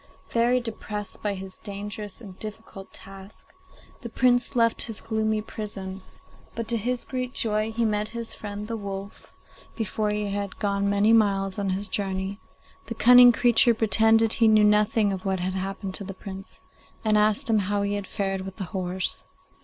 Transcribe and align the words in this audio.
Very 0.31 0.59
depressed 0.59 1.21
by 1.21 1.35
his 1.35 1.57
dangerous 1.57 2.21
and 2.21 2.35
difficult 2.39 2.91
task, 2.91 3.53
the 4.01 4.09
Prince 4.09 4.55
left 4.55 4.81
his 4.81 4.99
gloomy 4.99 5.43
prison; 5.43 6.01
but, 6.55 6.67
to 6.69 6.77
his 6.77 7.05
great 7.05 7.35
joy, 7.35 7.71
he 7.71 7.85
met 7.85 8.07
his 8.07 8.33
friend 8.33 8.67
the 8.67 8.75
wolf 8.75 9.31
before 9.75 10.09
he 10.09 10.31
had 10.31 10.57
gone 10.57 10.89
many 10.89 11.13
miles 11.13 11.59
on 11.59 11.69
his 11.69 11.87
journey. 11.87 12.39
The 12.87 12.95
cunning 12.95 13.31
creature 13.31 13.75
pretended 13.75 14.33
he 14.33 14.47
knew 14.47 14.63
nothing 14.63 15.13
of 15.13 15.23
what 15.23 15.39
had 15.39 15.53
happened 15.53 15.93
to 15.93 16.03
the 16.03 16.15
Prince, 16.15 16.61
and 17.05 17.15
asked 17.15 17.47
him 17.47 17.59
how 17.59 17.83
he 17.83 17.93
had 17.93 18.07
fared 18.07 18.41
with 18.41 18.55
the 18.55 18.63
horse. 18.73 19.27